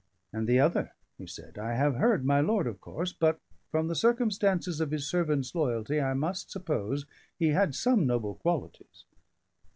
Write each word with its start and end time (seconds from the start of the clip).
"And 0.33 0.47
the 0.47 0.59
other?" 0.59 0.93
he 1.19 1.27
said. 1.27 1.59
"I 1.59 1.75
have 1.75 1.93
heard 1.97 2.25
my 2.25 2.39
lord, 2.41 2.65
of 2.65 2.81
course; 2.81 3.13
but, 3.13 3.39
from 3.69 3.87
the 3.87 3.93
circumstances 3.93 4.81
of 4.81 4.89
his 4.89 5.07
servant's 5.07 5.53
loyalty, 5.53 6.01
I 6.01 6.15
must 6.15 6.49
suppose 6.49 7.05
he 7.37 7.49
had 7.49 7.75
some 7.75 8.07
noble 8.07 8.33
qualities." 8.33 9.05